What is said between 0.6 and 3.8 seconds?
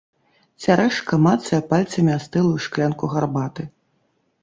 Цярэшка мацае пальцамі астылую шклянку гарбаты.